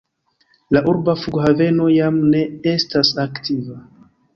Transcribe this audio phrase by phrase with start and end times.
[0.75, 2.43] La urba flughaveno jam ne
[2.77, 3.83] estas aktiva.